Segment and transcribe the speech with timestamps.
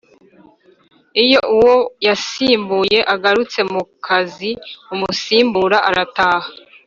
[1.23, 1.75] iyo uwo
[2.07, 6.49] yasimbuye agarutse mu kaziumusimbura arataha